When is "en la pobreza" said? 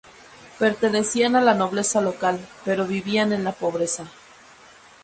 3.33-4.05